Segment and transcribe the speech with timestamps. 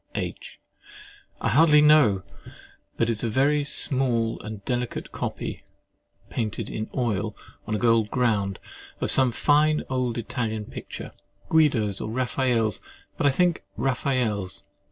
[0.15, 0.59] H.
[1.41, 2.23] I hardly know;
[2.97, 5.63] but it is a very small and delicate copy
[6.27, 7.35] (painted in oil
[7.67, 8.57] on a gold ground)
[8.99, 11.11] of some fine old Italian picture,
[11.49, 12.81] Guido's or Raphael's,
[13.15, 14.63] but I think Raphael's.